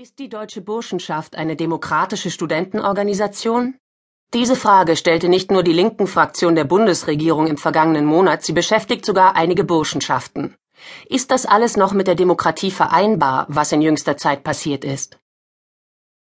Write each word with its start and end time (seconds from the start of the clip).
Ist 0.00 0.20
die 0.20 0.28
Deutsche 0.28 0.60
Burschenschaft 0.60 1.34
eine 1.34 1.56
demokratische 1.56 2.30
Studentenorganisation? 2.30 3.74
Diese 4.32 4.54
Frage 4.54 4.94
stellte 4.94 5.28
nicht 5.28 5.50
nur 5.50 5.64
die 5.64 5.72
linken 5.72 6.06
Fraktion 6.06 6.54
der 6.54 6.62
Bundesregierung 6.62 7.48
im 7.48 7.56
vergangenen 7.56 8.04
Monat, 8.04 8.44
sie 8.44 8.52
beschäftigt 8.52 9.04
sogar 9.04 9.34
einige 9.34 9.64
Burschenschaften. 9.64 10.54
Ist 11.08 11.32
das 11.32 11.46
alles 11.46 11.76
noch 11.76 11.94
mit 11.94 12.06
der 12.06 12.14
Demokratie 12.14 12.70
vereinbar, 12.70 13.46
was 13.48 13.72
in 13.72 13.82
jüngster 13.82 14.16
Zeit 14.16 14.44
passiert 14.44 14.84
ist? 14.84 15.18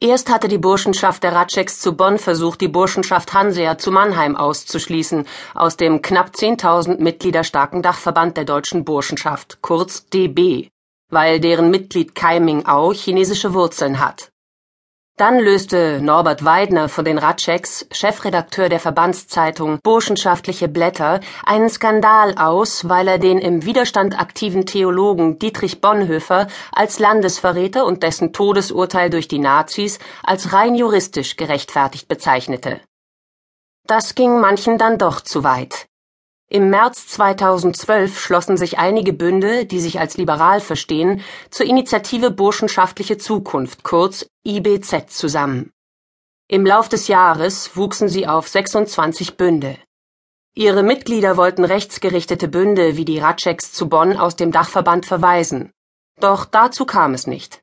Erst 0.00 0.30
hatte 0.30 0.48
die 0.48 0.56
Burschenschaft 0.56 1.22
der 1.22 1.34
Ratscheks 1.34 1.78
zu 1.78 1.94
Bonn 1.94 2.16
versucht, 2.16 2.62
die 2.62 2.68
Burschenschaft 2.68 3.34
Hansea 3.34 3.76
zu 3.76 3.90
Mannheim 3.90 4.34
auszuschließen, 4.34 5.26
aus 5.54 5.76
dem 5.76 6.00
knapp 6.00 6.30
10.000 6.30 7.02
Mitglieder 7.02 7.44
starken 7.44 7.82
Dachverband 7.82 8.38
der 8.38 8.46
deutschen 8.46 8.86
Burschenschaft, 8.86 9.58
kurz 9.60 10.06
DB 10.06 10.70
weil 11.10 11.40
deren 11.40 11.70
Mitglied 11.70 12.14
Kai 12.14 12.40
Ming-au 12.40 12.92
chinesische 12.92 13.54
Wurzeln 13.54 13.98
hat. 13.98 14.30
Dann 15.18 15.40
löste 15.40 16.00
Norbert 16.00 16.44
Weidner 16.44 16.88
von 16.88 17.04
den 17.04 17.18
Ratscheks, 17.18 17.88
Chefredakteur 17.90 18.68
der 18.68 18.78
Verbandszeitung 18.78 19.80
Burschenschaftliche 19.82 20.68
Blätter, 20.68 21.18
einen 21.44 21.68
Skandal 21.68 22.36
aus, 22.38 22.88
weil 22.88 23.08
er 23.08 23.18
den 23.18 23.38
im 23.38 23.64
Widerstand 23.64 24.16
aktiven 24.16 24.64
Theologen 24.64 25.40
Dietrich 25.40 25.80
Bonhoeffer 25.80 26.46
als 26.70 27.00
Landesverräter 27.00 27.84
und 27.84 28.04
dessen 28.04 28.32
Todesurteil 28.32 29.10
durch 29.10 29.26
die 29.26 29.40
Nazis 29.40 29.98
als 30.22 30.52
rein 30.52 30.76
juristisch 30.76 31.34
gerechtfertigt 31.34 32.06
bezeichnete. 32.06 32.80
Das 33.88 34.14
ging 34.14 34.38
manchen 34.38 34.78
dann 34.78 34.98
doch 34.98 35.20
zu 35.20 35.42
weit. 35.42 35.87
Im 36.50 36.70
März 36.70 37.06
2012 37.08 38.18
schlossen 38.18 38.56
sich 38.56 38.78
einige 38.78 39.12
Bünde, 39.12 39.66
die 39.66 39.80
sich 39.80 40.00
als 40.00 40.16
liberal 40.16 40.60
verstehen, 40.60 41.20
zur 41.50 41.66
Initiative 41.66 42.30
Burschenschaftliche 42.30 43.18
Zukunft, 43.18 43.82
kurz 43.82 44.26
IBZ, 44.46 45.10
zusammen. 45.10 45.72
Im 46.48 46.64
Lauf 46.64 46.88
des 46.88 47.06
Jahres 47.06 47.76
wuchsen 47.76 48.08
sie 48.08 48.26
auf 48.26 48.48
26 48.48 49.36
Bünde. 49.36 49.76
Ihre 50.54 50.82
Mitglieder 50.82 51.36
wollten 51.36 51.64
rechtsgerichtete 51.64 52.48
Bünde 52.48 52.96
wie 52.96 53.04
die 53.04 53.18
Ratscheks 53.18 53.72
zu 53.72 53.90
Bonn 53.90 54.16
aus 54.16 54.34
dem 54.34 54.50
Dachverband 54.50 55.04
verweisen. 55.04 55.72
Doch 56.18 56.46
dazu 56.46 56.86
kam 56.86 57.12
es 57.12 57.26
nicht. 57.26 57.62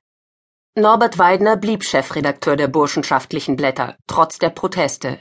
Norbert 0.75 1.17
Weidner 1.17 1.58
blieb 1.58 1.83
Chefredakteur 1.83 2.56
der 2.56 2.67
Burschenschaftlichen 2.67 3.56
Blätter, 3.56 3.97
trotz 4.06 4.38
der 4.38 4.52
Proteste. 4.52 5.19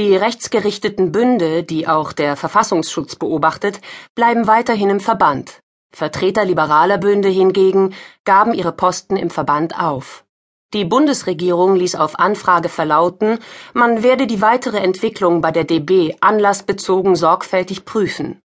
Die 0.00 0.16
rechtsgerichteten 0.16 1.12
Bünde, 1.12 1.62
die 1.62 1.86
auch 1.86 2.14
der 2.14 2.34
Verfassungsschutz 2.34 3.16
beobachtet, 3.16 3.82
bleiben 4.14 4.46
weiterhin 4.46 4.88
im 4.88 4.98
Verband. 4.98 5.60
Vertreter 5.92 6.46
liberaler 6.46 6.96
Bünde 6.96 7.28
hingegen 7.28 7.92
gaben 8.24 8.54
ihre 8.54 8.72
Posten 8.72 9.18
im 9.18 9.28
Verband 9.28 9.78
auf. 9.78 10.24
Die 10.72 10.86
Bundesregierung 10.86 11.76
ließ 11.76 11.96
auf 11.96 12.18
Anfrage 12.18 12.70
verlauten, 12.70 13.40
man 13.74 14.02
werde 14.02 14.26
die 14.26 14.40
weitere 14.40 14.78
Entwicklung 14.78 15.42
bei 15.42 15.50
der 15.50 15.64
DB 15.64 16.16
anlassbezogen 16.22 17.14
sorgfältig 17.14 17.84
prüfen. 17.84 18.40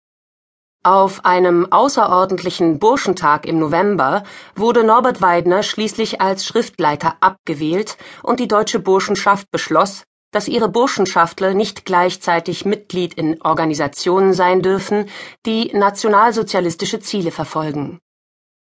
Auf 0.82 1.24
einem 1.24 1.70
außerordentlichen 1.70 2.80
Burschentag 2.80 3.46
im 3.46 3.60
November 3.60 4.24
wurde 4.56 4.82
Norbert 4.82 5.22
Weidner 5.22 5.62
schließlich 5.62 6.20
als 6.20 6.44
Schriftleiter 6.44 7.14
abgewählt 7.20 7.96
und 8.24 8.40
die 8.40 8.48
Deutsche 8.48 8.80
Burschenschaft 8.80 9.52
beschloss, 9.52 10.02
dass 10.34 10.48
ihre 10.48 10.68
Burschenschaftler 10.68 11.54
nicht 11.54 11.84
gleichzeitig 11.84 12.64
Mitglied 12.64 13.14
in 13.14 13.40
Organisationen 13.40 14.34
sein 14.34 14.62
dürfen, 14.62 15.08
die 15.46 15.72
nationalsozialistische 15.72 16.98
Ziele 16.98 17.30
verfolgen. 17.30 18.00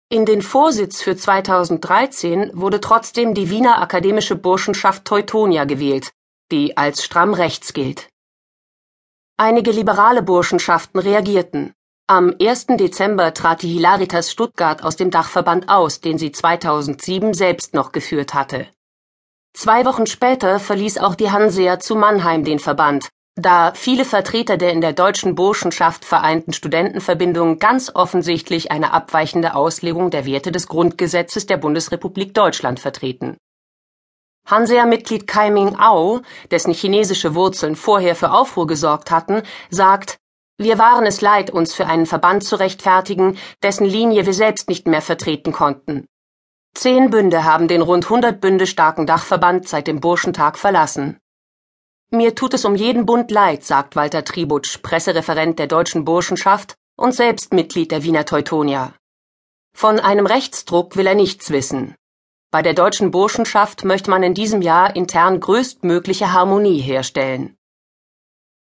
In 0.09 0.27
den 0.27 0.43
Vorsitz 0.43 1.01
für 1.01 1.17
2013 1.17 2.51
wurde 2.53 2.81
trotzdem 2.81 3.33
die 3.33 3.49
Wiener 3.49 3.81
Akademische 3.81 4.37
Burschenschaft 4.37 5.05
Teutonia 5.05 5.65
gewählt, 5.65 6.13
die 6.51 6.77
als 6.77 7.05
stramm 7.05 7.33
rechts 7.33 7.73
gilt. 7.73 8.09
Einige 9.39 9.71
liberale 9.71 10.23
Burschenschaften 10.23 11.01
reagierten. 11.01 11.73
Am 12.09 12.35
1. 12.41 12.67
Dezember 12.77 13.33
trat 13.33 13.63
die 13.63 13.73
Hilaritas 13.73 14.31
Stuttgart 14.31 14.83
aus 14.83 14.97
dem 14.97 15.11
Dachverband 15.11 15.69
aus, 15.69 16.01
den 16.01 16.19
sie 16.19 16.33
2007 16.33 17.33
selbst 17.33 17.73
noch 17.73 17.93
geführt 17.93 18.35
hatte. 18.35 18.67
Zwei 19.55 19.85
Wochen 19.85 20.07
später 20.07 20.59
verließ 20.59 20.99
auch 20.99 21.15
die 21.15 21.31
Hansea 21.31 21.79
zu 21.79 21.95
Mannheim 21.95 22.43
den 22.43 22.59
Verband, 22.59 23.09
da 23.35 23.73
viele 23.75 24.05
Vertreter 24.05 24.57
der 24.57 24.73
in 24.73 24.81
der 24.81 24.93
deutschen 24.93 25.35
Burschenschaft 25.35 26.05
vereinten 26.05 26.53
Studentenverbindung 26.53 27.59
ganz 27.59 27.95
offensichtlich 27.95 28.71
eine 28.71 28.93
abweichende 28.93 29.55
Auslegung 29.55 30.11
der 30.11 30.27
Werte 30.27 30.53
des 30.53 30.69
Grundgesetzes 30.69 31.47
der 31.47 31.59
Bundesrepublik 31.59 32.35
Deutschland 32.35 32.81
vertreten. 32.81 33.37
Hansea-Mitglied 34.47 35.27
Kai 35.27 35.51
Ming-au, 35.51 36.21
dessen 36.51 36.75
chinesische 36.75 37.35
Wurzeln 37.35 37.77
vorher 37.77 38.17
für 38.17 38.33
Aufruhr 38.33 38.67
gesorgt 38.67 39.11
hatten, 39.11 39.43
sagt, 39.71 40.19
wir 40.59 40.79
waren 40.79 41.07
es 41.07 41.21
leid, 41.21 41.51
uns 41.51 41.75
für 41.75 41.87
einen 41.87 42.07
Verband 42.07 42.43
zu 42.45 42.57
rechtfertigen, 42.57 43.39
dessen 43.63 43.87
Linie 43.87 44.27
wir 44.27 44.35
selbst 44.35 44.69
nicht 44.69 44.87
mehr 44.87 45.03
vertreten 45.03 45.53
konnten. 45.53 46.07
Zehn 46.75 47.11
Bünde 47.11 47.45
haben 47.45 47.69
den 47.69 47.83
rund 47.83 48.09
hundert 48.09 48.41
Bünde 48.41 48.67
starken 48.67 49.07
Dachverband 49.07 49.69
seit 49.69 49.87
dem 49.87 50.01
Burschentag 50.01 50.59
verlassen. 50.59 51.19
Mir 52.11 52.35
tut 52.35 52.55
es 52.55 52.65
um 52.65 52.75
jeden 52.75 53.07
Bund 53.07 53.31
leid, 53.31 53.65
sagt 53.65 53.95
Walter 53.97 54.25
Tributsch, 54.25 54.83
Pressereferent 54.83 55.59
der 55.59 55.67
Deutschen 55.67 56.05
Burschenschaft 56.05 56.75
und 56.97 57.15
selbst 57.15 57.53
Mitglied 57.53 57.91
der 57.91 58.03
Wiener 58.03 58.25
Teutonia. 58.25 58.95
Von 59.75 60.01
einem 60.01 60.27
Rechtsdruck 60.27 60.97
will 60.97 61.07
er 61.07 61.15
nichts 61.15 61.51
wissen. 61.51 61.95
Bei 62.51 62.61
der 62.61 62.75
Deutschen 62.75 63.11
Burschenschaft 63.11 63.85
möchte 63.85 64.11
man 64.11 64.23
in 64.23 64.35
diesem 64.35 64.61
Jahr 64.61 64.95
intern 64.95 65.41
größtmögliche 65.41 66.33
Harmonie 66.33 66.81
herstellen. 66.81 67.57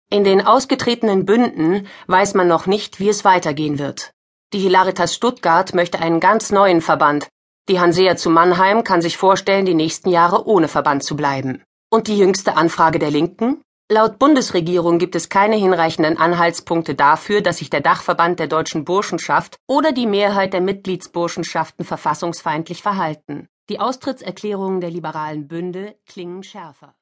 In 0.09 0.23
den 0.23 0.45
ausgetretenen 0.45 1.25
Bünden 1.25 1.88
weiß 2.07 2.33
man 2.33 2.47
noch 2.47 2.65
nicht, 2.65 2.99
wie 2.99 3.09
es 3.09 3.23
weitergehen 3.23 3.79
wird. 3.79 4.11
Die 4.51 4.59
Hilaritas 4.59 5.13
Stuttgart 5.13 5.73
möchte 5.73 5.99
einen 5.99 6.19
ganz 6.19 6.51
neuen 6.51 6.81
Verband, 6.81 7.29
die 7.69 7.80
Hansea 7.80 8.18
zu 8.18 8.31
Mannheim 8.31 8.84
kann 8.84 9.02
sich 9.02 9.16
vorstellen, 9.16 9.66
die 9.66 9.75
nächsten 9.75 10.09
Jahre 10.09 10.47
ohne 10.47 10.68
Verband 10.68 11.03
zu 11.03 11.16
bleiben. 11.16 11.62
Und 11.91 12.07
die 12.07 12.18
jüngste 12.18 12.57
Anfrage 12.57 13.00
der 13.00 13.12
Linken? 13.12 13.62
Laut 13.91 14.19
Bundesregierung 14.19 15.00
gibt 15.00 15.16
es 15.16 15.30
keine 15.30 15.56
hinreichenden 15.56 16.18
Anhaltspunkte 16.18 16.96
dafür, 16.96 17.41
dass 17.41 17.57
sich 17.57 17.69
der 17.69 17.81
Dachverband 17.81 18.40
der 18.40 18.47
deutschen 18.47 18.85
Burschenschaft 18.85 19.57
oder 19.68 19.91
die 19.91 20.06
Mehrheit 20.07 20.53
der 20.53 20.62
Mitgliedsburschenschaften 20.62 21.85
verfassungsfeindlich 21.85 22.81
verhalten. 22.81 23.47
Die 23.69 23.80
Austrittserklärungen 23.80 24.81
der 24.81 24.91
liberalen 24.91 25.47
Bünde 25.47 25.96
klingen 26.07 26.44
schärfer. 26.44 26.96